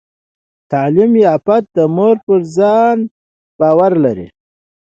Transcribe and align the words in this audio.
تعلیم 0.71 1.11
یافته 1.25 1.83
مور 1.95 2.15
پر 2.25 2.39
ځان 2.55 2.97
باور 3.59 3.93
لري۔ 4.03 4.27